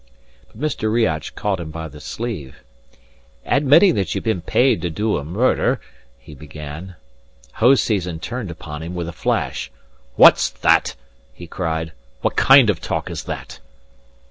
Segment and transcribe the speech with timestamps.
[0.47, 0.91] But Mr.
[0.91, 2.63] Riach caught him by the sleeve.
[3.45, 5.79] "Admitting that you have been paid to do a murder"
[6.17, 6.95] he began.
[7.57, 9.69] Hoseason turned upon him with a flash.
[10.15, 10.95] "What's that?"
[11.35, 11.91] he cried.
[12.21, 13.59] "What kind of talk is that?"